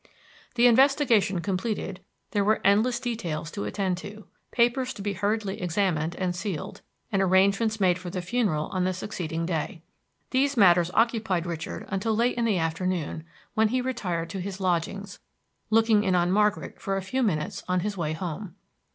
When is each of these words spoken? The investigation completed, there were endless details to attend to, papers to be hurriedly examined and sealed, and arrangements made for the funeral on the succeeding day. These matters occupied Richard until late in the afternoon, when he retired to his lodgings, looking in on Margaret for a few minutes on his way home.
The 0.55 0.65
investigation 0.65 1.41
completed, 1.41 1.99
there 2.31 2.43
were 2.43 2.59
endless 2.63 2.99
details 2.99 3.51
to 3.51 3.65
attend 3.65 3.99
to, 3.99 4.25
papers 4.49 4.95
to 4.95 5.01
be 5.03 5.13
hurriedly 5.13 5.61
examined 5.61 6.15
and 6.15 6.35
sealed, 6.35 6.81
and 7.11 7.21
arrangements 7.21 7.79
made 7.79 7.99
for 7.99 8.09
the 8.09 8.19
funeral 8.19 8.65
on 8.69 8.83
the 8.83 8.93
succeeding 8.95 9.45
day. 9.45 9.83
These 10.31 10.57
matters 10.57 10.89
occupied 10.95 11.45
Richard 11.45 11.85
until 11.89 12.15
late 12.15 12.35
in 12.35 12.45
the 12.45 12.57
afternoon, 12.57 13.25
when 13.53 13.67
he 13.67 13.79
retired 13.79 14.31
to 14.31 14.41
his 14.41 14.59
lodgings, 14.59 15.19
looking 15.69 16.03
in 16.03 16.15
on 16.15 16.31
Margaret 16.31 16.81
for 16.81 16.97
a 16.97 17.03
few 17.03 17.21
minutes 17.21 17.63
on 17.67 17.81
his 17.81 17.95
way 17.95 18.13
home. 18.13 18.55